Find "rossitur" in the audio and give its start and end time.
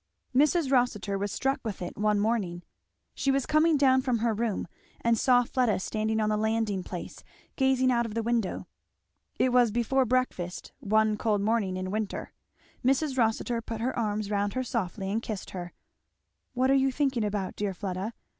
0.71-1.15, 13.15-13.61